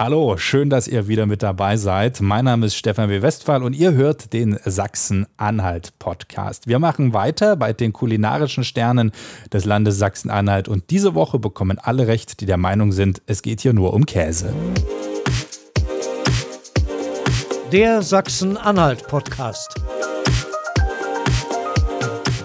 [0.00, 2.20] Hallo, schön, dass ihr wieder mit dabei seid.
[2.20, 3.20] Mein Name ist Stefan W.
[3.20, 6.68] Westphal und ihr hört den Sachsen-Anhalt-Podcast.
[6.68, 9.10] Wir machen weiter bei den kulinarischen Sternen
[9.52, 13.60] des Landes Sachsen-Anhalt und diese Woche bekommen alle recht, die der Meinung sind, es geht
[13.60, 14.52] hier nur um Käse.
[17.72, 19.74] Der Sachsen-Anhalt-Podcast.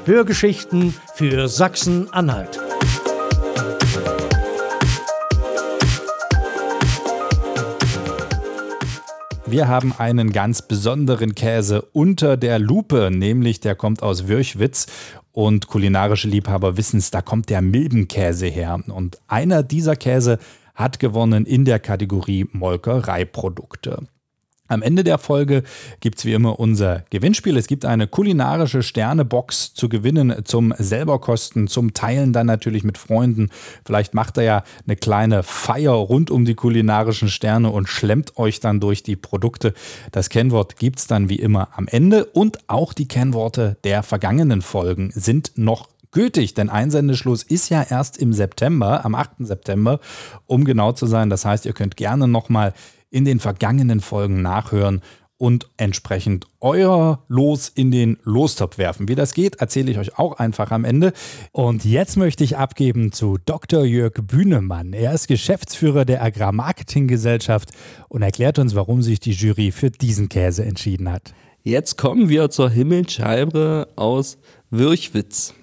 [0.06, 2.63] Hörgeschichten für Sachsen-Anhalt.
[9.54, 14.88] Wir haben einen ganz besonderen Käse unter der Lupe, nämlich der kommt aus Würchwitz
[15.32, 18.80] und kulinarische Liebhaber wissen es, da kommt der Milbenkäse her.
[18.88, 20.40] Und einer dieser Käse
[20.74, 24.08] hat gewonnen in der Kategorie Molkereiprodukte.
[24.74, 25.64] Am Ende der Folge
[26.00, 27.56] gibt es wie immer unser Gewinnspiel.
[27.58, 33.50] Es gibt eine kulinarische Sternebox zu gewinnen zum Selberkosten, zum Teilen dann natürlich mit Freunden.
[33.86, 38.60] Vielleicht macht er ja eine kleine Feier rund um die kulinarischen Sterne und schlemmt euch
[38.60, 39.74] dann durch die Produkte.
[40.12, 44.62] Das Kennwort gibt es dann wie immer am Ende und auch die Kennworte der vergangenen
[44.62, 49.32] Folgen sind noch gültig, denn Einsendeschluss ist ja erst im September, am 8.
[49.40, 50.00] September,
[50.46, 51.30] um genau zu sein.
[51.30, 52.74] Das heißt, ihr könnt gerne nochmal
[53.14, 55.02] in den vergangenen Folgen nachhören
[55.38, 59.08] und entsprechend euer Los in den Lostopf werfen.
[59.08, 61.14] Wie das geht, erzähle ich euch auch einfach am Ende.
[61.52, 63.84] Und jetzt möchte ich abgeben zu Dr.
[63.84, 64.94] Jörg Bühnemann.
[64.94, 67.70] Er ist Geschäftsführer der Agrarmarketinggesellschaft
[68.10, 71.34] und erklärt uns, warum sich die Jury für diesen Käse entschieden hat.
[71.62, 74.40] Jetzt kommen wir zur Himmelscheibe aus
[74.72, 75.54] Würchwitz.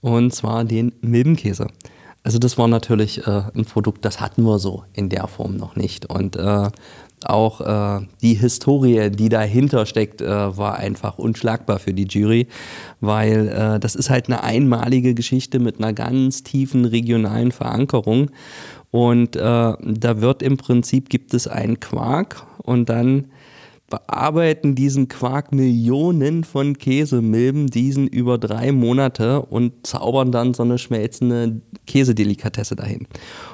[0.00, 1.66] Und zwar den Milbenkäse.
[2.26, 5.76] Also das war natürlich äh, ein Produkt, das hatten wir so in der Form noch
[5.76, 6.06] nicht.
[6.06, 6.70] Und äh,
[7.24, 12.48] auch äh, die Historie, die dahinter steckt, äh, war einfach unschlagbar für die Jury,
[13.00, 18.32] weil äh, das ist halt eine einmalige Geschichte mit einer ganz tiefen regionalen Verankerung.
[18.90, 23.26] Und äh, da wird im Prinzip, gibt es einen Quark und dann
[23.88, 30.78] bearbeiten diesen Quark Millionen von Käsemilben, diesen über drei Monate und zaubern dann so eine
[30.78, 33.06] schmelzende Käsedelikatesse dahin.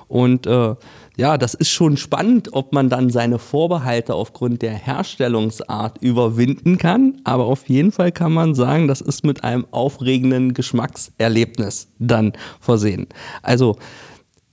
[0.08, 0.74] Und äh,
[1.16, 7.20] ja, das ist schon spannend, ob man dann seine Vorbehalte aufgrund der Herstellungsart überwinden kann.
[7.24, 13.06] Aber auf jeden Fall kann man sagen, das ist mit einem aufregenden Geschmackserlebnis dann versehen.
[13.42, 13.76] Also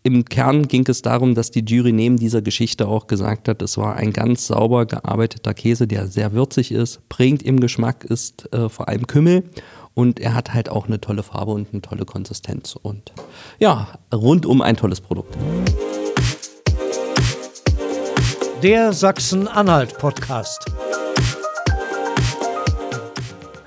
[0.03, 3.77] im Kern ging es darum, dass die Jury neben dieser Geschichte auch gesagt hat, es
[3.77, 8.69] war ein ganz sauber gearbeiteter Käse, der sehr würzig ist, prägend im Geschmack ist äh,
[8.69, 9.43] vor allem Kümmel
[9.93, 13.11] und er hat halt auch eine tolle Farbe und eine tolle Konsistenz und
[13.59, 15.35] ja, rundum ein tolles Produkt.
[18.63, 20.65] Der Sachsen-Anhalt-Podcast.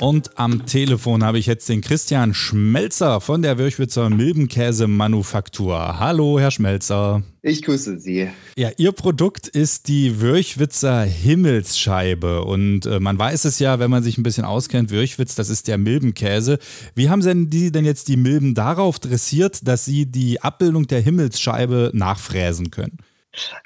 [0.03, 6.01] Und am Telefon habe ich jetzt den Christian Schmelzer von der Würchwitzer Milbenkäse-Manufaktur.
[6.01, 7.23] Hallo, Herr Schmelzer.
[7.41, 8.29] Ich grüße Sie.
[8.57, 12.43] Ja, Ihr Produkt ist die Würchwitzer Himmelsscheibe.
[12.43, 15.69] Und äh, man weiß es ja, wenn man sich ein bisschen auskennt, Würchwitz, das ist
[15.69, 16.59] der Milbenkäse.
[16.97, 21.01] Wie haben denn die denn jetzt die Milben darauf dressiert, dass sie die Abbildung der
[21.01, 22.99] Himmelsscheibe nachfräsen können?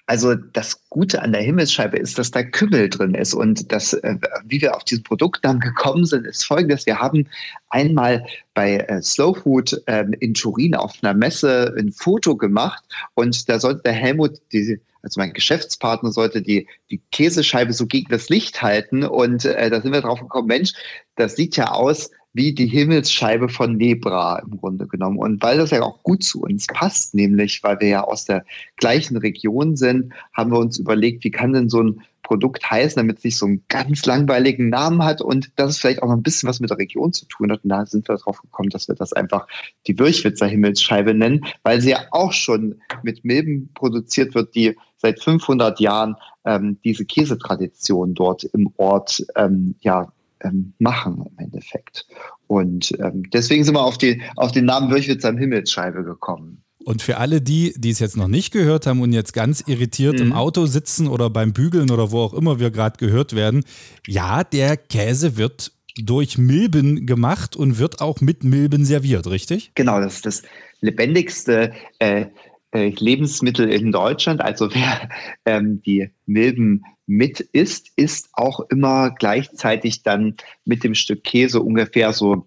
[0.06, 3.34] Also das Gute an der Himmelsscheibe ist, dass da Kümmel drin ist.
[3.34, 6.86] Und das, äh, wie wir auf diesen Produktnamen gekommen sind, ist folgendes.
[6.86, 7.28] Wir haben
[7.70, 8.24] einmal
[8.54, 12.82] bei äh, Slow Food äh, in Turin auf einer Messe ein Foto gemacht
[13.14, 18.10] und da sollte der Helmut, die, also mein Geschäftspartner, sollte die, die Käsescheibe so gegen
[18.10, 19.04] das Licht halten.
[19.04, 20.72] Und äh, da sind wir drauf gekommen, Mensch,
[21.16, 25.18] das sieht ja aus wie die Himmelsscheibe von Nebra im Grunde genommen.
[25.18, 28.44] Und weil das ja auch gut zu uns passt, nämlich weil wir ja aus der
[28.76, 33.18] gleichen Region sind, haben wir uns überlegt, wie kann denn so ein Produkt heißen, damit
[33.18, 36.22] es nicht so einen ganz langweiligen Namen hat und dass es vielleicht auch noch ein
[36.22, 37.64] bisschen was mit der Region zu tun hat.
[37.64, 39.46] Und da sind wir darauf gekommen, dass wir das einfach
[39.86, 45.22] die Würchwitzer Himmelsscheibe nennen, weil sie ja auch schon mit Milben produziert wird, die seit
[45.22, 52.06] 500 Jahren ähm, diese Käsetradition dort im Ort ähm, ja, ähm, machen im Endeffekt.
[52.46, 56.62] Und ähm, deswegen sind wir auf, die, auf den Namen Würchwitzer Himmelsscheibe gekommen.
[56.84, 60.20] Und für alle die, die es jetzt noch nicht gehört haben und jetzt ganz irritiert
[60.20, 60.26] mhm.
[60.26, 63.64] im Auto sitzen oder beim Bügeln oder wo auch immer wir gerade gehört werden,
[64.06, 69.72] ja, der Käse wird durch Milben gemacht und wird auch mit Milben serviert, richtig?
[69.74, 70.42] Genau, das ist das
[70.80, 72.26] lebendigste äh,
[72.72, 74.40] äh, Lebensmittel in Deutschland.
[74.40, 75.08] Also wer
[75.44, 82.12] ähm, die Milben mit isst, isst auch immer gleichzeitig dann mit dem Stück Käse ungefähr
[82.12, 82.46] so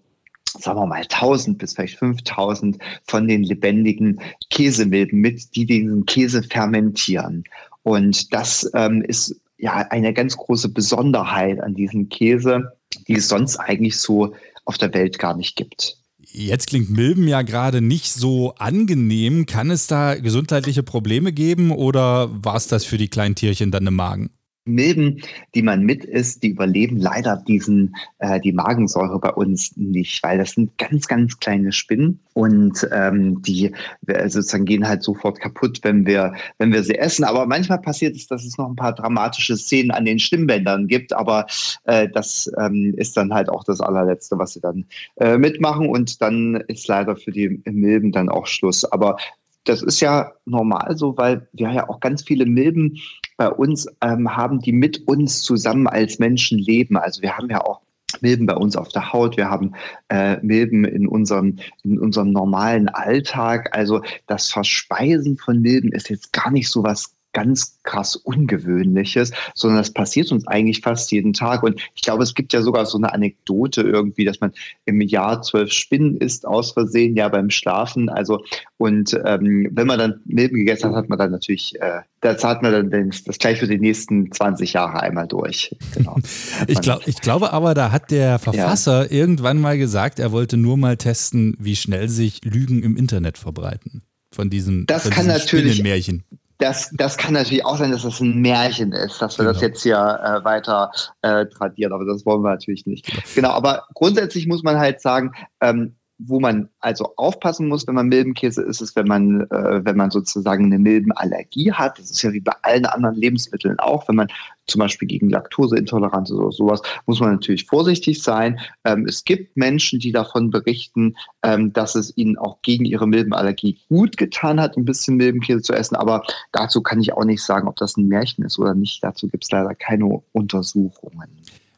[0.58, 4.20] sagen wir mal 1000 bis vielleicht 5000 von den lebendigen
[4.50, 7.44] Käsemilben mit, die diesen Käse fermentieren.
[7.82, 12.72] Und das ähm, ist ja eine ganz große Besonderheit an diesem Käse,
[13.06, 14.34] die es sonst eigentlich so
[14.64, 15.96] auf der Welt gar nicht gibt.
[16.32, 19.46] Jetzt klingt Milben ja gerade nicht so angenehm.
[19.46, 23.86] Kann es da gesundheitliche Probleme geben oder war es das für die kleinen Tierchen dann
[23.86, 24.30] im Magen?
[24.64, 25.20] Milben,
[25.54, 30.38] die man mit isst, die überleben leider diesen, äh, die Magensäure bei uns nicht, weil
[30.38, 33.72] das sind ganz, ganz kleine Spinnen und ähm, die
[34.06, 37.24] äh, sozusagen gehen halt sofort kaputt, wenn wir, wenn wir sie essen.
[37.24, 41.12] Aber manchmal passiert es, dass es noch ein paar dramatische Szenen an den Stimmbändern gibt,
[41.12, 41.46] aber
[41.84, 44.84] äh, das ähm, ist dann halt auch das allerletzte, was sie dann
[45.16, 48.84] äh, mitmachen und dann ist leider für die Milben dann auch Schluss.
[48.84, 49.16] Aber
[49.64, 52.98] das ist ja normal so, weil wir ja auch ganz viele Milben
[53.36, 56.96] bei uns ähm, haben, die mit uns zusammen als Menschen leben.
[56.96, 57.80] Also wir haben ja auch
[58.20, 59.72] Milben bei uns auf der Haut, wir haben
[60.08, 63.76] äh, Milben in unserem, in unserem normalen Alltag.
[63.76, 69.78] Also das Verspeisen von Milben ist jetzt gar nicht so was ganz krass Ungewöhnliches, sondern
[69.78, 71.62] das passiert uns eigentlich fast jeden Tag.
[71.62, 74.52] Und ich glaube, es gibt ja sogar so eine Anekdote irgendwie, dass man
[74.84, 78.08] im Jahr zwölf Spinnen isst, aus Versehen, ja beim Schlafen.
[78.08, 78.42] Also,
[78.78, 82.62] und ähm, wenn man dann Milben gegessen hat, hat man dann natürlich, äh, das hat
[82.62, 85.74] man dann das gleich für die nächsten 20 Jahre einmal durch.
[85.94, 86.16] Genau.
[86.66, 89.18] ich, glaub, ich glaube aber, da hat der Verfasser ja.
[89.20, 94.02] irgendwann mal gesagt, er wollte nur mal testen, wie schnell sich Lügen im Internet verbreiten.
[94.32, 96.22] Von diesem, das von kann natürlich, Märchen
[96.60, 99.52] das, das kann natürlich auch sein, dass das ein Märchen ist, dass wir genau.
[99.52, 100.90] das jetzt hier äh, weiter
[101.22, 103.10] äh, tradieren, aber das wollen wir natürlich nicht.
[103.34, 108.08] Genau, aber grundsätzlich muss man halt sagen, ähm, wo man also aufpassen muss, wenn man
[108.08, 111.98] Milbenkäse isst, ist, wenn man, äh, wenn man sozusagen eine Milbenallergie hat.
[111.98, 114.06] Das ist ja wie bei allen anderen Lebensmitteln auch.
[114.08, 114.28] Wenn man
[114.66, 118.60] zum Beispiel gegen Laktoseintoleranz oder sowas, muss man natürlich vorsichtig sein.
[118.84, 123.78] Ähm, es gibt Menschen, die davon berichten, ähm, dass es ihnen auch gegen ihre Milbenallergie
[123.88, 125.96] gut getan hat, ein bisschen Milbenkäse zu essen.
[125.96, 126.22] Aber
[126.52, 129.02] dazu kann ich auch nicht sagen, ob das ein Märchen ist oder nicht.
[129.02, 131.28] Dazu gibt es leider keine Untersuchungen.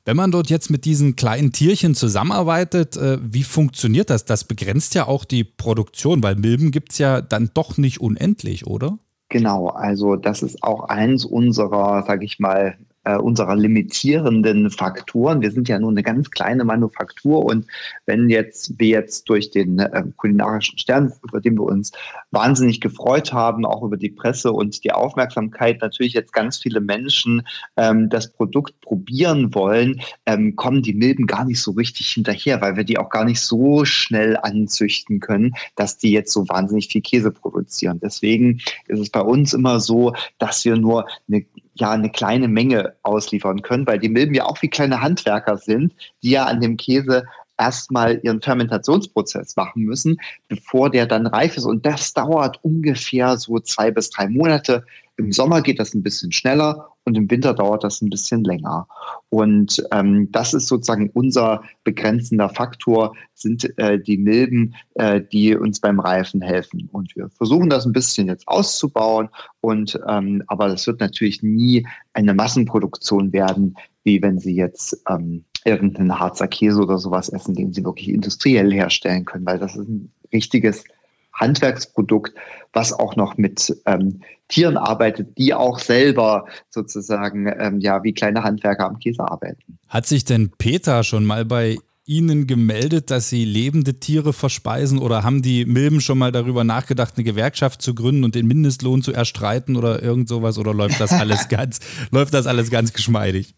[0.05, 4.25] Wenn man dort jetzt mit diesen kleinen Tierchen zusammenarbeitet, äh, wie funktioniert das?
[4.25, 8.67] Das begrenzt ja auch die Produktion, weil Milben gibt es ja dann doch nicht unendlich,
[8.67, 8.99] oder?
[9.29, 15.41] Genau, also das ist auch eins unserer, sage ich mal, äh, unserer limitierenden Faktoren.
[15.41, 17.67] Wir sind ja nur eine ganz kleine Manufaktur und
[18.07, 21.93] wenn jetzt wir jetzt durch den äh, kulinarischen Stern, über den wir uns
[22.31, 27.43] wahnsinnig gefreut haben, auch über die Presse und die Aufmerksamkeit, natürlich jetzt ganz viele Menschen
[27.77, 32.77] ähm, das Produkt probieren wollen, ähm, kommen die Milben gar nicht so richtig hinterher, weil
[32.77, 37.03] wir die auch gar nicht so schnell anzüchten können, dass die jetzt so wahnsinnig viel
[37.03, 38.01] Käse produzieren.
[38.03, 42.95] Deswegen ist es bei uns immer so, dass wir nur eine ja eine kleine Menge
[43.03, 46.77] ausliefern können, weil die Milben ja auch wie kleine Handwerker sind, die ja an dem
[46.77, 47.25] Käse
[47.59, 51.65] erstmal ihren Fermentationsprozess machen müssen, bevor der dann reif ist.
[51.65, 54.85] Und das dauert ungefähr so zwei bis drei Monate.
[55.17, 58.87] Im Sommer geht das ein bisschen schneller und im Winter dauert das ein bisschen länger.
[59.29, 65.81] Und ähm, das ist sozusagen unser begrenzender Faktor, sind äh, die Milben, äh, die uns
[65.81, 66.89] beim Reifen helfen.
[66.93, 69.29] Und wir versuchen das ein bisschen jetzt auszubauen.
[69.61, 75.45] Und ähm, aber das wird natürlich nie eine Massenproduktion werden, wie wenn Sie jetzt ähm,
[75.65, 79.89] irgendeinen Harzer Käse oder sowas essen, den Sie wirklich industriell herstellen können, weil das ist
[79.89, 80.85] ein richtiges
[81.33, 82.35] Handwerksprodukt,
[82.73, 88.45] was auch noch mit ähm, Tieren arbeitet, die auch selber sozusagen ähm, ja wie kleine
[88.45, 89.79] Handwerker am Käse arbeiten.
[89.89, 95.23] Hat sich denn Peter schon mal bei Ihnen gemeldet, dass Sie lebende Tiere verspeisen oder
[95.23, 99.13] haben die Milben schon mal darüber nachgedacht, eine Gewerkschaft zu gründen und den Mindestlohn zu
[99.13, 101.79] erstreiten oder irgend sowas oder läuft das alles ganz,
[102.11, 103.55] läuft das alles ganz geschmeidig?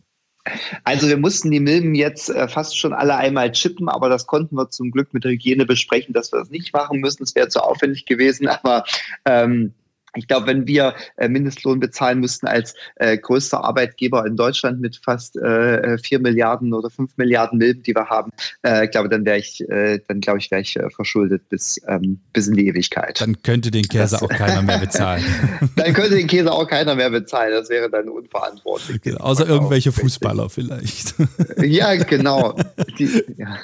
[0.84, 4.56] Also wir mussten die Milben jetzt äh, fast schon alle einmal chippen, aber das konnten
[4.56, 7.22] wir zum Glück mit der Hygiene besprechen, dass wir das nicht machen müssen.
[7.22, 8.84] Es wäre zu aufwendig gewesen, aber
[9.24, 9.72] ähm,
[10.14, 15.00] ich glaube, wenn wir äh, Mindestlohn bezahlen müssten als äh, größter Arbeitgeber in Deutschland mit
[15.04, 18.30] fast äh, 4 Milliarden oder 5 Milliarden Milben, die wir haben,
[18.62, 22.20] äh, glaube dann wäre ich, äh, dann glaube ich, wäre ich äh, verschuldet bis, ähm,
[22.32, 23.20] bis in die Ewigkeit.
[23.20, 25.24] Dann könnte den Käse das, auch keiner mehr bezahlen.
[25.76, 27.52] dann könnte den Käse auch keiner mehr bezahlen.
[27.52, 29.00] Das wäre dann unverantwortlich.
[29.02, 31.14] Genau, außer irgendwelche Fußballer vielleicht.
[31.58, 32.56] ja, genau.
[32.98, 33.58] Die, ja.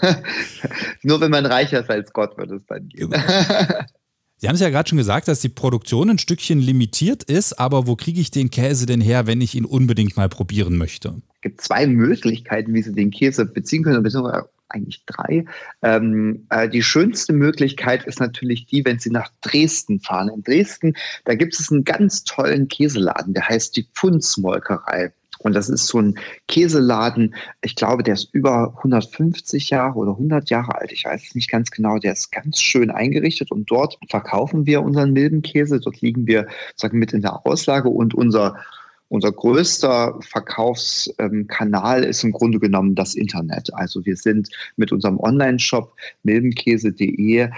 [1.03, 3.11] Nur wenn man reicher ist als Gott, wird es dann gehen.
[3.11, 3.23] Genau.
[4.41, 7.87] Sie haben es ja gerade schon gesagt, dass die Produktion ein Stückchen limitiert ist, aber
[7.87, 11.13] wo kriege ich den Käse denn her, wenn ich ihn unbedingt mal probieren möchte?
[11.35, 15.45] Es gibt zwei Möglichkeiten, wie Sie den Käse beziehen können, beziehungsweise eigentlich drei.
[15.83, 20.31] Ähm, äh, die schönste Möglichkeit ist natürlich die, wenn Sie nach Dresden fahren.
[20.35, 20.95] In Dresden,
[21.27, 25.13] da gibt es einen ganz tollen Käseladen, der heißt die Pfundsmolkerei.
[25.43, 26.19] Und das ist so ein
[26.49, 30.93] Käseladen, ich glaube, der ist über 150 Jahre oder 100 Jahre alt.
[30.93, 31.99] Ich weiß es nicht ganz genau.
[31.99, 35.81] Der ist ganz schön eingerichtet und dort verkaufen wir unseren Milbenkäse.
[35.81, 38.57] Dort liegen wir sozusagen mit in der Auslage und unser
[39.11, 43.75] unser größter Verkaufskanal ist im Grunde genommen das Internet.
[43.75, 47.49] Also wir sind mit unserem Online-Shop milbenkäse.de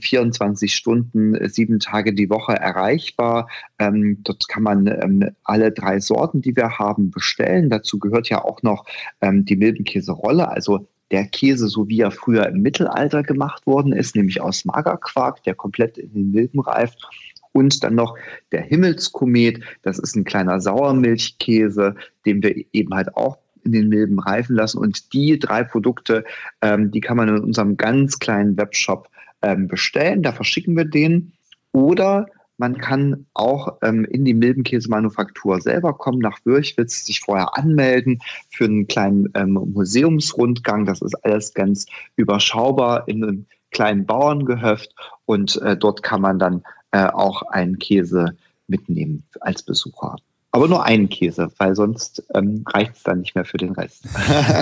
[0.00, 3.48] 24 ähm, Stunden, sieben Tage die Woche erreichbar.
[3.78, 7.70] Ähm, dort kann man ähm, alle drei Sorten, die wir haben, bestellen.
[7.70, 8.84] Dazu gehört ja auch noch
[9.22, 14.40] die Milbenkäserolle, also der Käse, so wie er früher im Mittelalter gemacht worden ist, nämlich
[14.40, 17.08] aus Magerquark, der komplett in den Milben reift.
[17.56, 18.18] Und dann noch
[18.52, 21.94] der Himmelskomet, das ist ein kleiner Sauermilchkäse,
[22.26, 24.76] den wir eben halt auch in den Milben reifen lassen.
[24.76, 26.26] Und die drei Produkte,
[26.60, 29.08] ähm, die kann man in unserem ganz kleinen Webshop
[29.40, 30.22] ähm, bestellen.
[30.22, 31.32] Da verschicken wir den.
[31.72, 32.26] Oder
[32.58, 38.18] man kann auch ähm, in die Milbenkäsemanufaktur selber kommen, nach Würchwitz, sich vorher anmelden
[38.50, 40.84] für einen kleinen ähm, Museumsrundgang.
[40.84, 41.86] Das ist alles ganz
[42.16, 44.94] überschaubar in einem kleinen Bauerngehöft
[45.24, 48.36] und äh, dort kann man dann äh, auch einen Käse
[48.68, 50.16] mitnehmen als Besucher.
[50.52, 54.04] Aber nur einen Käse, weil sonst ähm, reicht es dann nicht mehr für den Rest.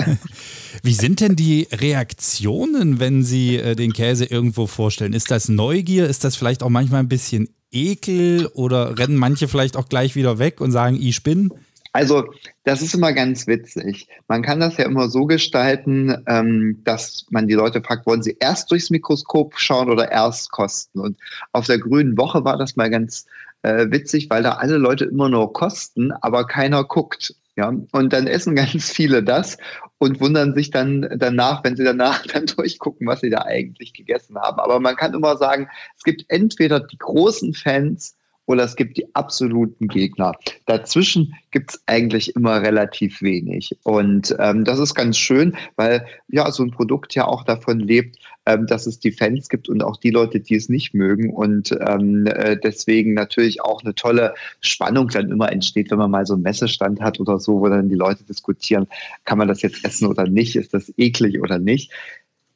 [0.83, 5.13] Wie sind denn die Reaktionen, wenn Sie äh, den Käse irgendwo vorstellen?
[5.13, 6.07] Ist das Neugier?
[6.07, 10.37] Ist das vielleicht auch manchmal ein bisschen Ekel oder rennen manche vielleicht auch gleich wieder
[10.37, 11.53] weg und sagen, ich bin?
[11.95, 12.25] Also,
[12.65, 14.09] das ist immer ganz witzig.
[14.27, 18.35] Man kann das ja immer so gestalten, ähm, dass man die Leute fragt, wollen sie
[18.41, 20.99] erst durchs Mikroskop schauen oder erst kosten?
[20.99, 21.17] Und
[21.53, 23.25] auf der Grünen Woche war das mal ganz
[23.61, 27.33] äh, witzig, weil da alle Leute immer nur kosten, aber keiner guckt.
[27.55, 29.57] Ja, und dann essen ganz viele das
[29.97, 34.37] und wundern sich dann danach, wenn sie danach dann durchgucken, was sie da eigentlich gegessen
[34.37, 34.59] haben.
[34.59, 39.15] Aber man kann immer sagen, es gibt entweder die großen Fans, oder es gibt die
[39.15, 40.33] absoluten Gegner.
[40.65, 43.75] Dazwischen gibt es eigentlich immer relativ wenig.
[43.83, 48.17] Und ähm, das ist ganz schön, weil ja so ein Produkt ja auch davon lebt,
[48.45, 51.33] ähm, dass es die Fans gibt und auch die Leute, die es nicht mögen.
[51.33, 56.25] Und ähm, äh, deswegen natürlich auch eine tolle Spannung dann immer entsteht, wenn man mal
[56.25, 58.87] so einen Messestand hat oder so, wo dann die Leute diskutieren,
[59.25, 61.91] kann man das jetzt essen oder nicht, ist das eklig oder nicht.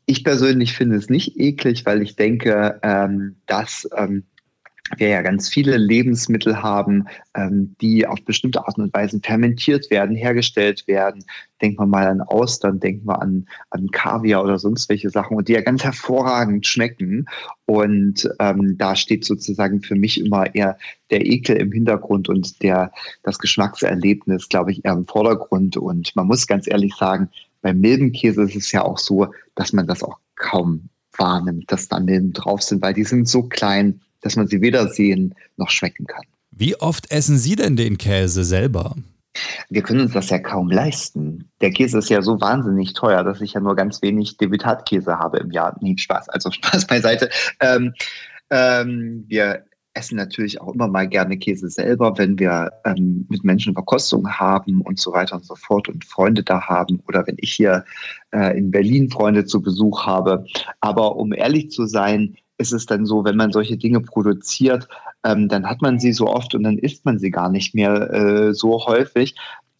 [0.05, 4.23] Ich persönlich finde es nicht eklig, weil ich denke, ähm, dass ähm,
[4.97, 10.15] wir ja ganz viele Lebensmittel haben, ähm, die auf bestimmte Art und Weise fermentiert werden,
[10.15, 11.23] hergestellt werden.
[11.61, 15.47] Denken wir mal an Austern, denken wir an, an Kaviar oder sonst welche Sachen und
[15.47, 17.25] die ja ganz hervorragend schmecken.
[17.65, 20.77] Und ähm, da steht sozusagen für mich immer eher
[21.11, 22.91] der Ekel im Hintergrund und der,
[23.23, 25.77] das Geschmackserlebnis, glaube ich, eher im Vordergrund.
[25.77, 27.29] Und man muss ganz ehrlich sagen,
[27.61, 31.99] beim Milbenkäse ist es ja auch so, dass man das auch kaum wahrnimmt, dass da
[31.99, 36.05] Milben drauf sind, weil die sind so klein, dass man sie weder sehen noch schmecken
[36.05, 36.23] kann.
[36.51, 38.95] Wie oft essen Sie denn den Käse selber?
[39.69, 41.49] Wir können uns das ja kaum leisten.
[41.61, 45.37] Der Käse ist ja so wahnsinnig teuer, dass ich ja nur ganz wenig Debitatkäse habe
[45.37, 45.77] im Jahr.
[45.81, 47.29] Nee, Spaß, also Spaß beiseite.
[47.61, 47.93] Ähm,
[48.49, 53.73] ähm, wir essen natürlich auch immer mal gerne Käse selber, wenn wir ähm, mit Menschen
[53.73, 57.53] Verkostung haben und so weiter und so fort und Freunde da haben oder wenn ich
[57.53, 57.83] hier
[58.31, 60.45] äh, in Berlin Freunde zu Besuch habe.
[60.79, 64.87] Aber um ehrlich zu sein, ist es dann so, wenn man solche Dinge produziert,
[65.23, 68.13] ähm, dann hat man sie so oft und dann isst man sie gar nicht mehr
[68.13, 69.35] äh, so häufig.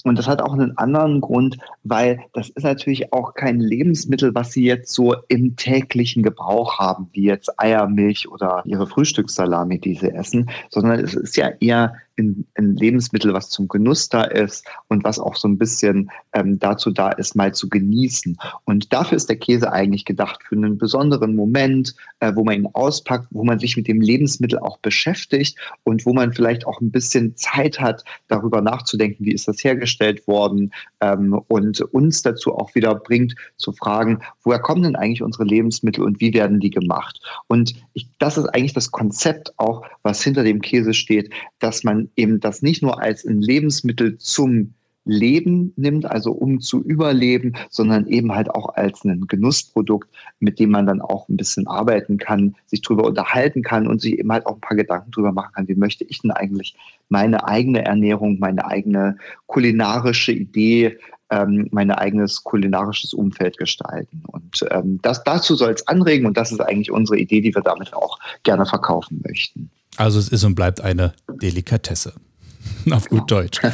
[0.06, 4.54] Und das hat auch einen anderen Grund, weil das ist natürlich auch kein Lebensmittel, was
[4.54, 9.96] Sie jetzt so im täglichen Gebrauch haben, wie jetzt Eier, Milch oder Ihre Frühstückssalami, die
[9.96, 14.66] Sie essen, sondern es ist ja eher ein, ein Lebensmittel, was zum Genuss da ist
[14.88, 18.38] und was auch so ein bisschen ähm, dazu da ist, mal zu genießen.
[18.66, 22.70] Und dafür ist der Käse eigentlich gedacht, für einen besonderen Moment, äh, wo man ihn
[22.74, 26.92] auspackt, wo man sich mit dem Lebensmittel auch beschäftigt und wo man vielleicht auch ein
[26.92, 30.72] bisschen Zeit hat, darüber nachzudenken, wie ist das hergestellt worden
[31.02, 36.04] ähm, und uns dazu auch wieder bringt, zu fragen, woher kommen denn eigentlich unsere Lebensmittel
[36.04, 37.20] und wie werden die gemacht?
[37.48, 42.09] Und ich, das ist eigentlich das Konzept auch, was hinter dem Käse steht, dass man
[42.16, 44.74] eben das nicht nur als ein Lebensmittel zum
[45.10, 50.72] Leben nimmt, also um zu überleben, sondern eben halt auch als ein Genussprodukt, mit dem
[50.72, 54.46] man dann auch ein bisschen arbeiten kann, sich darüber unterhalten kann und sich eben halt
[54.46, 56.76] auch ein paar Gedanken darüber machen kann, wie möchte ich denn eigentlich
[57.10, 60.98] meine eigene Ernährung, meine eigene kulinarische Idee,
[61.32, 64.24] ähm, mein eigenes kulinarisches Umfeld gestalten.
[64.28, 67.62] Und ähm, das, dazu soll es anregen und das ist eigentlich unsere Idee, die wir
[67.62, 69.72] damit auch gerne verkaufen möchten.
[70.00, 72.14] Also es ist und bleibt eine Delikatesse.
[72.92, 73.60] Auf gut Deutsch.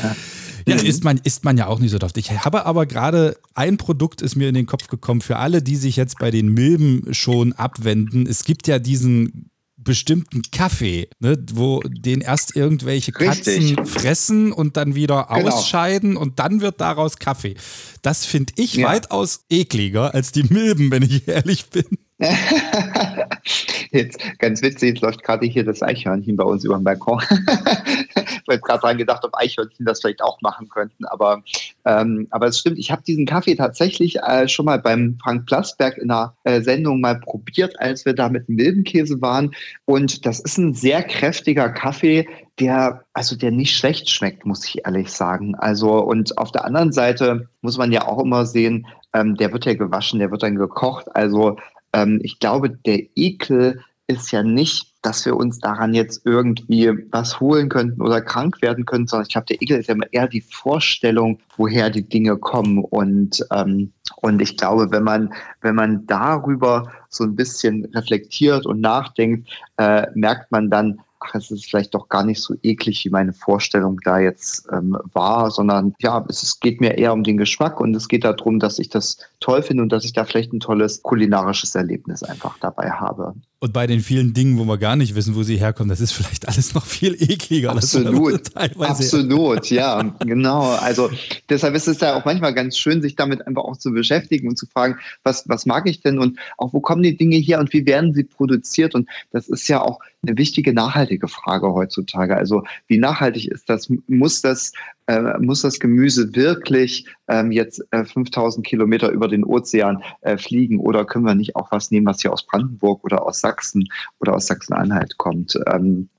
[0.67, 2.17] Ja, isst man, isst man ja auch nicht so oft.
[2.17, 5.75] Ich habe aber gerade ein Produkt ist mir in den Kopf gekommen für alle, die
[5.75, 8.25] sich jetzt bei den Milben schon abwenden.
[8.25, 13.87] Es gibt ja diesen bestimmten Kaffee, ne, wo den erst irgendwelche Katzen Richtig.
[13.87, 15.51] fressen und dann wieder genau.
[15.51, 17.55] ausscheiden und dann wird daraus Kaffee.
[18.01, 18.87] Das finde ich ja.
[18.87, 21.85] weitaus ekliger als die Milben, wenn ich ehrlich bin.
[23.91, 27.21] Jetzt ganz witzig, jetzt läuft gerade hier das Eichhörnchen bei uns über dem Balkon.
[27.29, 31.05] ich habe gerade dran gedacht, ob Eichhörnchen das vielleicht auch machen könnten.
[31.05, 31.43] Aber,
[31.85, 35.97] ähm, aber es stimmt, ich habe diesen Kaffee tatsächlich äh, schon mal beim Frank Plasberg
[35.97, 39.51] in einer äh, Sendung mal probiert, als wir da mit Milbenkäse waren.
[39.85, 42.27] Und das ist ein sehr kräftiger Kaffee,
[42.59, 45.55] der, also der nicht schlecht schmeckt, muss ich ehrlich sagen.
[45.55, 49.65] Also, und auf der anderen Seite muss man ja auch immer sehen, ähm, der wird
[49.65, 51.07] ja gewaschen, der wird dann gekocht.
[51.15, 51.57] Also
[51.95, 57.39] ähm, ich glaube, der Ekel ist ja nicht, dass wir uns daran jetzt irgendwie was
[57.39, 60.41] holen könnten oder krank werden könnten, sondern ich glaube, der Ekel ist ja eher die
[60.41, 62.83] Vorstellung, woher die Dinge kommen.
[62.83, 68.81] Und, ähm, und ich glaube, wenn man, wenn man darüber so ein bisschen reflektiert und
[68.81, 73.09] nachdenkt, äh, merkt man dann, ach, es ist vielleicht doch gar nicht so eklig, wie
[73.09, 77.37] meine Vorstellung da jetzt ähm, war, sondern ja, es, es geht mir eher um den
[77.37, 80.53] Geschmack und es geht darum, dass ich das toll finde und dass ich da vielleicht
[80.53, 83.35] ein tolles kulinarisches Erlebnis einfach dabei habe.
[83.59, 86.13] Und bei den vielen Dingen, wo wir gar nicht wissen, wo sie herkommen, das ist
[86.13, 87.71] vielleicht alles noch viel ekliger.
[87.71, 90.71] Absolut, absolut, ja, genau.
[90.71, 91.11] Also
[91.47, 94.57] deshalb ist es ja auch manchmal ganz schön, sich damit einfach auch zu beschäftigen und
[94.57, 97.71] zu fragen, was, was mag ich denn und auch wo kommen die Dinge her und
[97.71, 98.95] wie werden sie produziert?
[98.95, 102.35] Und das ist ja auch eine wichtige nachhaltige Frage heutzutage.
[102.35, 103.91] Also wie nachhaltig ist das?
[104.07, 104.73] Muss das
[105.07, 110.79] äh, muss das Gemüse wirklich ähm, jetzt äh, 5000 Kilometer über den Ozean äh, fliegen
[110.79, 113.87] oder können wir nicht auch was nehmen, was hier aus Brandenburg oder aus Sachsen
[114.19, 115.57] oder aus Sachsen-Anhalt kommt?
[115.67, 116.09] Ähm,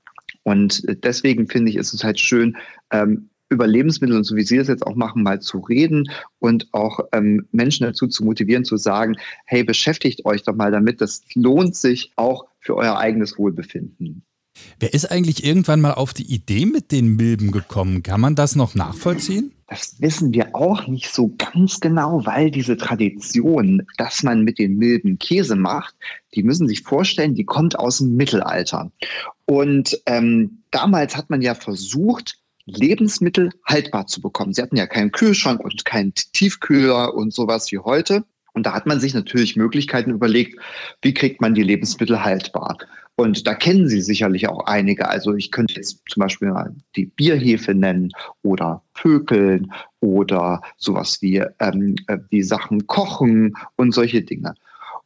[0.43, 2.55] und deswegen finde ich, ist es halt schön,
[2.91, 6.67] ähm, über Lebensmittel und so wie Sie es jetzt auch machen, mal zu reden und
[6.73, 9.15] auch ähm, Menschen dazu zu motivieren, zu sagen,
[9.45, 14.23] hey, beschäftigt euch doch mal damit, das lohnt sich auch für euer eigenes Wohlbefinden.
[14.79, 18.03] Wer ist eigentlich irgendwann mal auf die Idee mit den Milben gekommen?
[18.03, 19.51] Kann man das noch nachvollziehen?
[19.69, 24.77] Das wissen wir auch nicht so ganz genau, weil diese Tradition, dass man mit den
[24.77, 25.93] Milben Käse macht,
[26.35, 28.91] die müssen sich vorstellen, die kommt aus dem Mittelalter.
[29.45, 34.53] Und ähm, damals hat man ja versucht, Lebensmittel haltbar zu bekommen.
[34.53, 38.23] Sie hatten ja keinen Kühlschrank und keinen Tiefkühler und sowas wie heute.
[38.53, 40.59] Und da hat man sich natürlich Möglichkeiten überlegt,
[41.01, 42.77] wie kriegt man die Lebensmittel haltbar.
[43.19, 45.09] Und da kennen Sie sicherlich auch einige.
[45.09, 48.11] Also ich könnte jetzt zum Beispiel mal die Bierhefe nennen
[48.43, 54.53] oder Pökeln oder sowas wie ähm, äh, die Sachen kochen und solche Dinge.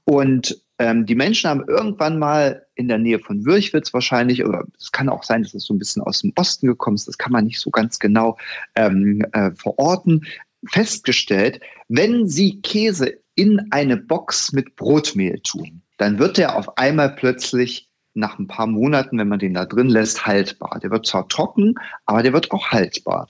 [0.03, 4.91] Und ähm, die Menschen haben irgendwann mal in der Nähe von Würchwitz wahrscheinlich, oder es
[4.91, 7.31] kann auch sein, dass es so ein bisschen aus dem Osten gekommen ist, das kann
[7.31, 8.37] man nicht so ganz genau
[8.75, 10.25] ähm, äh, verorten,
[10.65, 17.15] festgestellt, wenn Sie Käse in eine Box mit Brotmehl tun, dann wird er auf einmal
[17.15, 20.79] plötzlich nach ein paar Monaten, wenn man den da drin lässt, haltbar.
[20.81, 23.29] Der wird zwar trocken, aber der wird auch haltbar.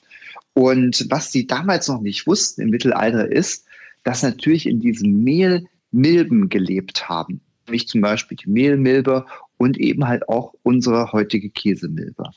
[0.54, 3.66] Und was sie damals noch nicht wussten im Mittelalter ist,
[4.04, 7.42] dass natürlich in diesem Mehl Milben gelebt haben.
[7.68, 9.26] Nämlich zum Beispiel die Mehlmilbe
[9.58, 12.32] und eben halt auch unsere heutige Käsemilbe.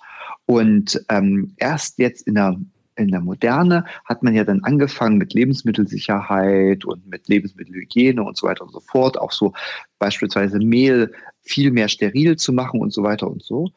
[0.47, 2.61] Und ähm, erst jetzt in der
[2.97, 8.47] in der Moderne hat man ja dann angefangen mit Lebensmittelsicherheit und mit Lebensmittelhygiene und so
[8.47, 9.53] weiter und so fort, auch so
[9.99, 11.13] beispielsweise Mehl
[11.45, 13.71] viel mehr steril zu machen und so weiter und so.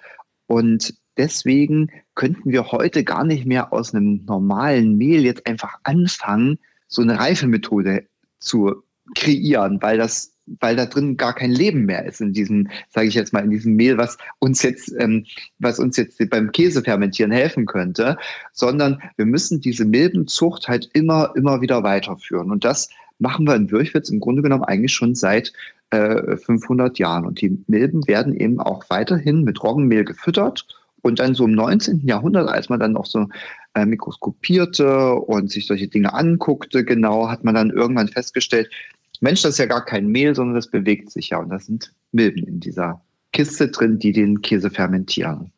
[0.48, 6.60] Und deswegen könnten wir heute gar nicht mehr aus einem normalen Mehl jetzt einfach anfangen,
[6.88, 8.06] so eine Reifemethode
[8.40, 8.84] zu
[9.16, 13.16] kreieren, weil das weil da drin gar kein Leben mehr ist in diesem, sage ich
[13.16, 15.26] jetzt mal, in diesem Mehl, was uns jetzt, ähm,
[15.60, 18.18] was uns jetzt beim Käsefermentieren helfen könnte,
[18.54, 22.52] sondern wir müssen diese Milbenzucht halt immer, immer wieder weiterführen.
[22.52, 25.52] Und das machen wir in Würchwitz im Grunde genommen eigentlich schon seit
[25.90, 27.26] äh, 500 Jahren.
[27.26, 30.68] Und die Milben werden eben auch weiterhin mit Roggenmehl gefüttert.
[31.02, 32.06] Und dann so im 19.
[32.06, 33.28] Jahrhundert, als man dann noch so
[33.76, 38.70] äh, mikroskopierte und sich solche Dinge anguckte, genau, hat man dann irgendwann festgestellt,
[39.22, 41.40] Mensch, das ist ja gar kein Mehl, sondern das bewegt sich ja.
[41.40, 45.52] Und das sind Milben in dieser Kiste drin, die den Käse fermentieren.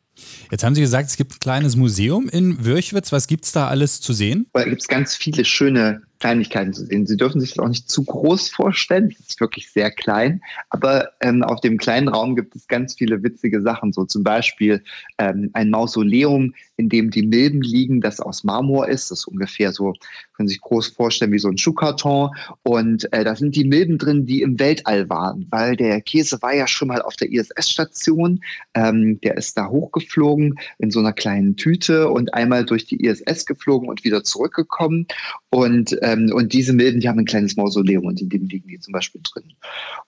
[0.50, 3.12] Jetzt haben Sie gesagt, es gibt ein kleines Museum in Würchwitz.
[3.12, 4.46] Was gibt es da alles zu sehen?
[4.52, 7.06] Da gibt es ganz viele schöne Kleinigkeiten zu sehen.
[7.06, 9.14] Sie dürfen sich das auch nicht zu groß vorstellen.
[9.18, 10.42] Es ist wirklich sehr klein.
[10.68, 13.92] Aber ähm, auf dem kleinen Raum gibt es ganz viele witzige Sachen.
[13.92, 14.82] So zum Beispiel
[15.18, 19.10] ähm, ein Mausoleum, in dem die Milben liegen, das aus Marmor ist.
[19.10, 19.94] Das ist ungefähr so,
[20.36, 22.30] können Sie sich groß vorstellen, wie so ein Schuhkarton.
[22.62, 25.46] Und äh, da sind die Milben drin, die im Weltall waren.
[25.50, 28.40] Weil der Käse war ja schon mal auf der ISS-Station.
[28.74, 33.46] Ähm, der ist da hochgeflogen in so einer kleinen Tüte und einmal durch die ISS
[33.46, 35.06] geflogen und wieder zurückgekommen.
[35.48, 38.68] Und äh, ähm, und diese Milben, die haben ein kleines Mausoleum und in dem liegen
[38.68, 39.52] die zum Beispiel drin.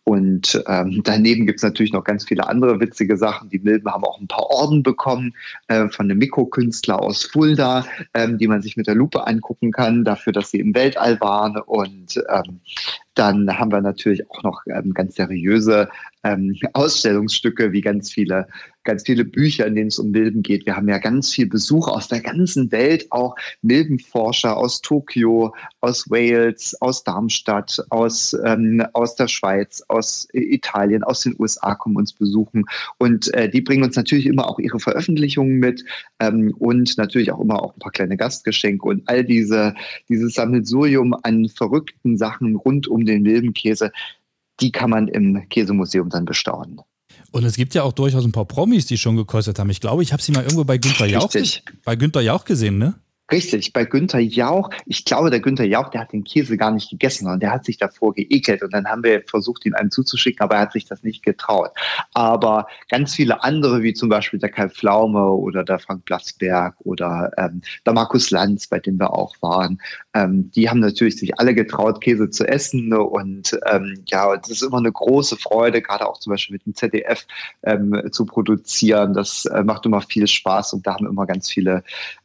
[0.04, 3.48] Und ähm, daneben gibt es natürlich noch ganz viele andere witzige Sachen.
[3.50, 5.34] Die Milben haben auch ein paar Orden bekommen
[5.68, 7.84] äh, von einem Mikrokünstler aus Fulda,
[8.14, 11.56] ähm, die man sich mit der Lupe angucken kann, dafür, dass sie im Weltall waren.
[11.56, 12.60] Und ähm,
[13.14, 15.88] dann haben wir natürlich auch noch ähm, ganz seriöse
[16.24, 18.46] ähm, Ausstellungsstücke, wie ganz viele,
[18.84, 20.66] ganz viele Bücher, in denen es um Milben geht.
[20.66, 26.10] Wir haben ja ganz viel Besuch aus der ganzen Welt, auch Milbenforscher aus Tokio, aus
[26.10, 32.12] Wales, aus Darmstadt, aus, ähm, aus der Schweiz, aus Italien, aus den USA kommen uns
[32.12, 32.64] besuchen.
[32.98, 35.84] Und äh, die bringen uns natürlich immer auch ihre Veröffentlichungen mit
[36.20, 39.74] ähm, und natürlich auch immer auch ein paar kleine Gastgeschenke und all diese,
[40.08, 43.92] dieses Sammelsurium an verrückten Sachen rund um den Milbenkäse
[44.60, 46.80] die kann man im Käsemuseum dann bestaunen.
[47.31, 49.70] Und es gibt ja auch durchaus ein paar Promis, die schon gekostet haben.
[49.70, 51.31] Ich glaube, ich habe sie mal irgendwo bei Günter Jauch,
[51.85, 52.94] bei Günther Jauch gesehen, ne?
[53.30, 56.90] Richtig, bei Günther Jauch, ich glaube, der Günther Jauch, der hat den Käse gar nicht
[56.90, 60.42] gegessen und der hat sich davor geekelt und dann haben wir versucht, ihn einem zuzuschicken,
[60.42, 61.70] aber er hat sich das nicht getraut.
[62.12, 67.30] Aber ganz viele andere, wie zum Beispiel der Kai Pflaume oder der Frank Blasberg oder
[67.38, 69.80] ähm, der Markus Lanz, bei dem wir auch waren,
[70.12, 74.62] ähm, die haben natürlich sich alle getraut, Käse zu essen und ähm, ja, es ist
[74.62, 77.26] immer eine große Freude, gerade auch zum Beispiel mit dem ZDF
[77.62, 79.14] ähm, zu produzieren.
[79.14, 81.82] Das äh, macht immer viel Spaß und da haben immer ganz viele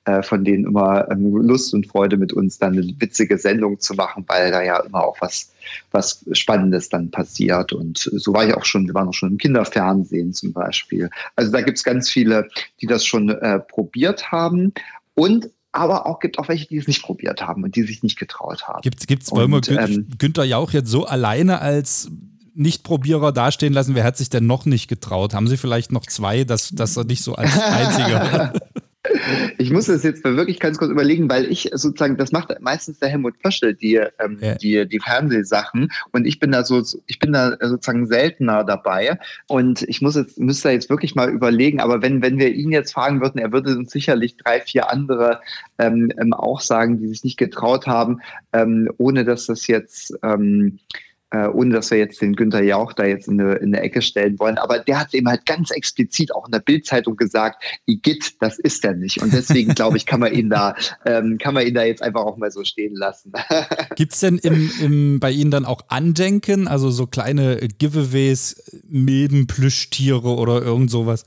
[0.08, 3.94] äh, von denen immer ähm, Lust und Freude mit uns dann eine witzige Sendung zu
[3.94, 5.52] machen, weil da ja immer auch was,
[5.92, 7.74] was Spannendes dann passiert.
[7.74, 11.10] Und so war ich auch schon, wir waren auch schon im Kinderfernsehen zum Beispiel.
[11.36, 12.48] Also da gibt es ganz viele,
[12.82, 14.74] die das schon äh, probiert haben.
[15.16, 18.18] Und aber auch gibt auch welche, die es nicht probiert haben und die sich nicht
[18.18, 18.82] getraut haben.
[18.82, 22.10] Gibt es, wollen wir Gün ähm, Günther Jauch jetzt so alleine als
[22.58, 23.94] Nichtprobierer dastehen lassen?
[23.94, 25.34] Wer hat sich denn noch nicht getraut?
[25.34, 28.54] Haben Sie vielleicht noch zwei, dass, dass er nicht so als einziger
[29.58, 33.10] Ich muss das jetzt wirklich ganz kurz überlegen, weil ich sozusagen, das macht meistens der
[33.10, 34.56] Helmut Pöschel, die, ähm, ja.
[34.56, 35.90] die, die Fernsehsachen.
[36.12, 39.18] Und ich bin da so, ich bin da sozusagen seltener dabei.
[39.48, 42.94] Und ich muss jetzt, müsste jetzt wirklich mal überlegen, aber wenn, wenn wir ihn jetzt
[42.94, 45.42] fragen würden, er würde uns sicherlich drei, vier andere
[45.78, 48.22] ähm, ähm auch sagen, die sich nicht getraut haben,
[48.54, 50.80] ähm, ohne dass das jetzt ähm,
[51.32, 54.02] äh, ohne dass wir jetzt den Günther Jauch da jetzt in eine, in eine Ecke
[54.02, 54.58] stellen wollen.
[54.58, 58.86] Aber der hat eben halt ganz explizit auch in der Bildzeitung gesagt, Igitt, das ist
[58.86, 59.22] er nicht.
[59.22, 62.22] Und deswegen glaube ich, kann man ihn da, ähm, kann man ihn da jetzt einfach
[62.22, 63.34] auch mal so stehen lassen.
[63.96, 69.48] Gibt es denn im, im, bei Ihnen dann auch Andenken, also so kleine Giveaways, Milben,
[69.48, 71.26] Plüschtiere oder irgend sowas?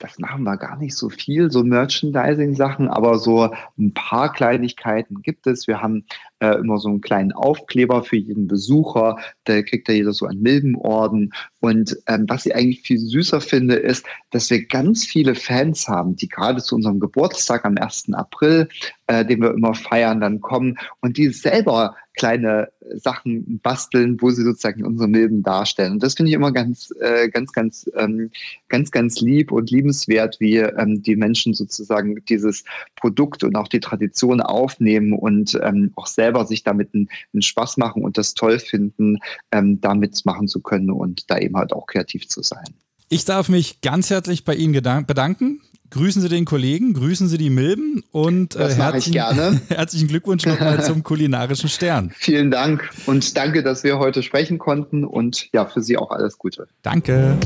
[0.00, 5.46] das machen wir gar nicht so viel, so Merchandising-Sachen, aber so ein paar Kleinigkeiten gibt
[5.46, 5.66] es.
[5.66, 6.06] Wir haben
[6.40, 10.42] äh, immer so einen kleinen Aufkleber für jeden Besucher, da kriegt ja jeder so einen
[10.42, 11.32] Milbenorden.
[11.60, 16.16] Und ähm, was ich eigentlich viel süßer finde, ist, dass wir ganz viele Fans haben,
[16.16, 18.12] die gerade zu unserem Geburtstag am 1.
[18.12, 18.68] April,
[19.06, 24.42] äh, den wir immer feiern, dann kommen und die selber kleine Sachen basteln, wo sie
[24.42, 25.94] sozusagen unsere Milben darstellen.
[25.94, 28.30] Und das finde ich immer ganz, äh, ganz, ganz, ähm,
[28.68, 33.80] ganz, ganz lieb und liebenswert, wie ähm, die Menschen sozusagen dieses Produkt und auch die
[33.80, 38.58] Tradition aufnehmen und ähm, auch selber sich damit einen, einen, Spaß machen und das toll
[38.58, 39.18] finden,
[39.52, 42.64] ähm, damit machen zu können und da eben halt auch kreativ zu sein.
[43.08, 45.60] Ich darf mich ganz herzlich bei Ihnen bedanken.
[45.90, 49.20] Grüßen Sie den Kollegen, grüßen Sie die Milben und äh, herzlichen,
[49.68, 52.12] herzlichen Glückwunsch nochmal zum kulinarischen Stern.
[52.16, 56.38] Vielen Dank und danke, dass wir heute sprechen konnten und ja, für Sie auch alles
[56.38, 56.68] Gute.
[56.82, 57.36] Danke.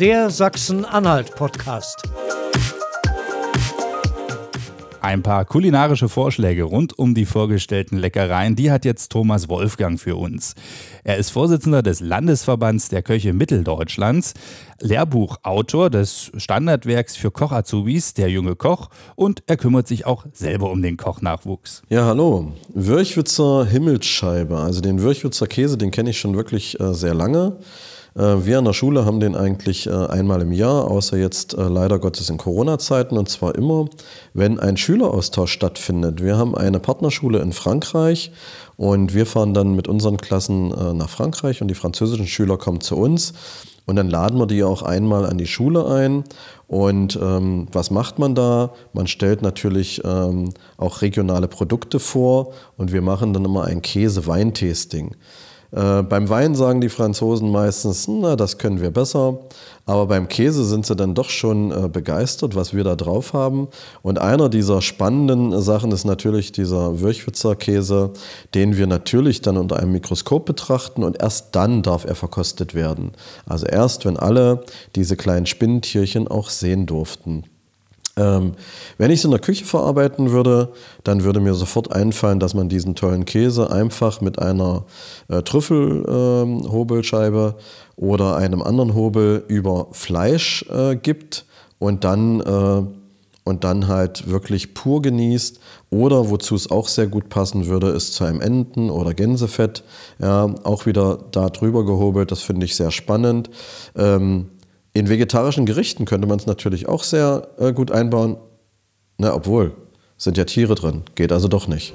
[0.00, 2.21] Der Sachsen-Anhalt-Podcast.
[5.02, 10.14] Ein paar kulinarische Vorschläge rund um die vorgestellten Leckereien, die hat jetzt Thomas Wolfgang für
[10.14, 10.54] uns.
[11.02, 14.34] Er ist Vorsitzender des Landesverbands der Köche Mitteldeutschlands,
[14.78, 20.82] Lehrbuchautor des Standardwerks für Koch-Azubis, Der junge Koch, und er kümmert sich auch selber um
[20.82, 21.82] den Kochnachwuchs.
[21.88, 22.52] Ja, hallo.
[22.72, 27.58] Würchwitzer Himmelsscheibe, also den Würchwitzer Käse, den kenne ich schon wirklich äh, sehr lange.
[28.14, 31.62] Äh, wir an der Schule haben den eigentlich äh, einmal im Jahr, außer jetzt äh,
[31.62, 33.86] leider Gottes in Corona-Zeiten, und zwar immer,
[34.34, 36.22] wenn ein Schüleraustausch stattfindet.
[36.22, 38.32] Wir haben eine Partnerschule in Frankreich
[38.76, 42.96] und wir fahren dann mit unseren Klassen nach Frankreich und die französischen Schüler kommen zu
[42.96, 43.34] uns.
[43.84, 46.24] Und dann laden wir die auch einmal an die Schule ein.
[46.68, 48.72] Und ähm, was macht man da?
[48.92, 55.16] Man stellt natürlich ähm, auch regionale Produkte vor und wir machen dann immer ein Käse-Weintasting.
[55.72, 59.38] Äh, beim Wein sagen die Franzosen meistens, na, das können wir besser.
[59.84, 63.68] Aber beim Käse sind sie dann doch schon äh, begeistert, was wir da drauf haben.
[64.02, 68.10] Und einer dieser spannenden Sachen ist natürlich dieser Würchwitzer Käse,
[68.54, 73.12] den wir natürlich dann unter einem Mikroskop betrachten und erst dann darf er verkostet werden.
[73.46, 77.44] Also erst, wenn alle diese kleinen Spinnentierchen auch sehen durften.
[78.16, 78.54] Ähm,
[78.98, 82.68] wenn ich es in der Küche verarbeiten würde, dann würde mir sofort einfallen, dass man
[82.68, 84.84] diesen tollen Käse einfach mit einer
[85.28, 87.62] äh, Trüffelhobelscheibe ähm,
[87.96, 91.46] oder einem anderen Hobel über Fleisch äh, gibt
[91.78, 92.82] und dann, äh,
[93.44, 95.58] und dann halt wirklich pur genießt.
[95.88, 99.84] Oder wozu es auch sehr gut passen würde, ist zu einem Enten- oder Gänsefett.
[100.18, 103.48] Ja, auch wieder da drüber gehobelt, das finde ich sehr spannend.
[103.96, 104.50] Ähm,
[104.94, 108.36] in vegetarischen Gerichten könnte man es natürlich auch sehr äh, gut einbauen.
[109.18, 109.74] Na, obwohl,
[110.16, 111.02] sind ja Tiere drin.
[111.14, 111.94] Geht also doch nicht.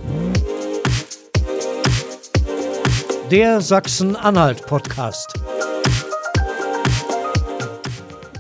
[3.30, 5.34] Der Sachsen-Anhalt-Podcast.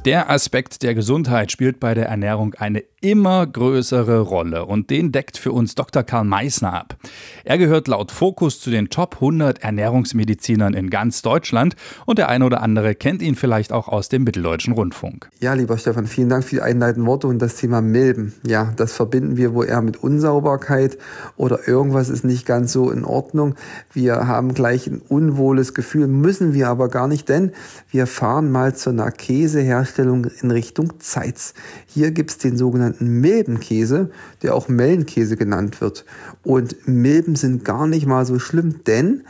[0.05, 5.37] Der Aspekt der Gesundheit spielt bei der Ernährung eine immer größere Rolle und den deckt
[5.37, 6.03] für uns Dr.
[6.03, 6.97] Karl Meissner ab.
[7.45, 12.45] Er gehört laut Fokus zu den Top 100 Ernährungsmedizinern in ganz Deutschland und der eine
[12.45, 15.29] oder andere kennt ihn vielleicht auch aus dem Mitteldeutschen Rundfunk.
[15.39, 18.33] Ja, lieber Stefan, vielen Dank für die einleitenden Worte und das Thema Milben.
[18.45, 20.97] Ja, das verbinden wir wohl eher mit Unsauberkeit
[21.37, 23.55] oder irgendwas ist nicht ganz so in Ordnung.
[23.93, 27.53] Wir haben gleich ein unwohles Gefühl, müssen wir aber gar nicht, denn
[27.89, 31.53] wir fahren mal zu einer Käseherstellung Herstellung in Richtung Zeitz.
[31.85, 34.09] Hier gibt es den sogenannten Milbenkäse,
[34.41, 36.05] der auch Mellenkäse genannt wird.
[36.43, 39.23] Und Milben sind gar nicht mal so schlimm, denn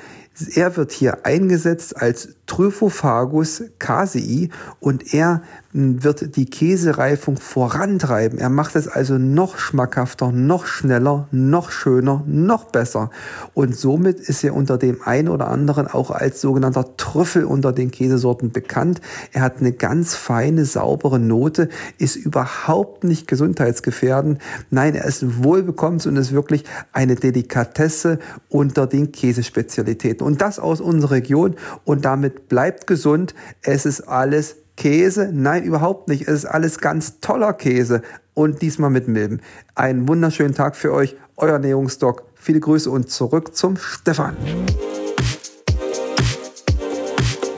[0.56, 5.42] er wird hier eingesetzt als Tryphophagus casei und er
[5.74, 8.40] wird die Käsereifung vorantreiben.
[8.40, 13.12] Er macht es also noch schmackhafter, noch schneller, noch schöner, noch besser.
[13.54, 17.92] Und somit ist er unter dem einen oder anderen auch als sogenannter Trüffel unter den
[17.92, 19.02] Käsesorten bekannt.
[19.34, 24.42] Er hat eine ganz feine, saubere Note, ist überhaupt nicht gesundheitsgefährdend.
[24.72, 30.26] Nein, er ist wohlbekommen und ist wirklich eine Delikatesse unter den Käsespezialitäten.
[30.26, 31.56] Und das aus unserer Region
[31.86, 33.34] und damit bleibt gesund.
[33.62, 35.30] Es ist alles Käse?
[35.34, 36.28] Nein, überhaupt nicht.
[36.28, 38.02] Es ist alles ganz toller Käse
[38.34, 39.42] und diesmal mit Milben.
[39.76, 42.24] Einen wunderschönen Tag für euch, euer Ernährungsdoc.
[42.36, 44.38] Viele Grüße und zurück zum Stefan.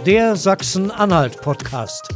[0.06, 2.10] Der Sachsen-Anhalt-Podcast.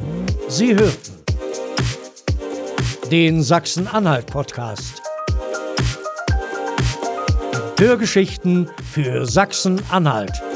[0.48, 1.19] Sie hörten
[3.10, 5.02] den Sachsen-Anhalt-Podcast.
[7.76, 10.49] Hörgeschichten für Sachsen-Anhalt.